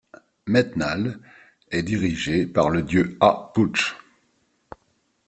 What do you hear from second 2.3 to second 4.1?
par le dieu Ah Puch.